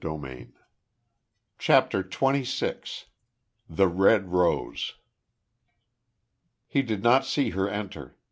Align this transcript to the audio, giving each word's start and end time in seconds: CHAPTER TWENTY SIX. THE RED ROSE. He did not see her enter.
CHAPTER 1.59 2.01
TWENTY 2.01 2.43
SIX. 2.43 3.05
THE 3.69 3.87
RED 3.87 4.29
ROSE. 4.29 4.95
He 6.67 6.81
did 6.81 7.03
not 7.03 7.23
see 7.23 7.51
her 7.51 7.69
enter. 7.69 8.17